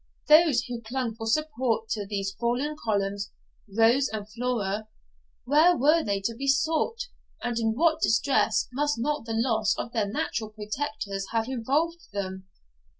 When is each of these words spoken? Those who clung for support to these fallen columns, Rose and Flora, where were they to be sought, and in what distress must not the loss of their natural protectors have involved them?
Those 0.27 0.61
who 0.63 0.81
clung 0.81 1.13
for 1.13 1.27
support 1.27 1.89
to 1.89 2.07
these 2.07 2.31
fallen 2.39 2.75
columns, 2.75 3.29
Rose 3.71 4.07
and 4.09 4.27
Flora, 4.27 4.87
where 5.43 5.77
were 5.77 6.03
they 6.03 6.19
to 6.21 6.33
be 6.33 6.47
sought, 6.47 7.03
and 7.43 7.59
in 7.59 7.73
what 7.75 8.01
distress 8.01 8.67
must 8.73 8.97
not 8.97 9.25
the 9.25 9.35
loss 9.35 9.75
of 9.77 9.91
their 9.93 10.07
natural 10.07 10.49
protectors 10.49 11.27
have 11.33 11.47
involved 11.47 12.07
them? 12.13 12.47